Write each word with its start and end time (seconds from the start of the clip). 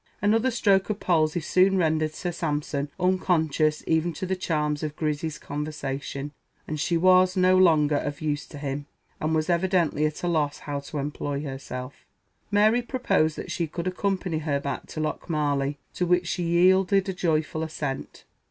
Another 0.19 0.49
stroke 0.49 0.89
of 0.89 0.99
palsy 0.99 1.41
soon 1.41 1.77
rendered 1.77 2.15
Sir 2.15 2.31
Sampson 2.31 2.89
unconscious 2.99 3.83
even 3.85 4.13
to 4.13 4.25
the 4.25 4.35
charms 4.35 4.81
of 4.81 4.95
Grizzy's 4.95 5.37
conversation, 5.37 6.31
and 6.67 6.73
as 6.73 6.79
she 6.79 6.97
was 6.97 7.37
no 7.37 7.55
longer 7.55 7.97
of 7.97 8.19
use 8.19 8.47
to 8.47 8.57
him, 8.57 8.87
and 9.19 9.35
was 9.35 9.47
evidently 9.47 10.07
at 10.07 10.23
a 10.23 10.27
loss 10.27 10.57
how 10.57 10.79
to 10.79 10.97
employ 10.97 11.43
herself, 11.43 12.07
Mary 12.49 12.81
proposed 12.81 13.35
that 13.35 13.51
she 13.51 13.67
should 13.75 13.85
accompany 13.85 14.39
her 14.39 14.59
back 14.59 14.87
to 14.87 14.99
Lochmarlie, 14.99 15.77
to 15.93 16.07
which 16.07 16.25
she 16.25 16.41
yielded 16.41 17.07
a 17.07 17.13
joyful 17.13 17.61
assent. 17.61 18.23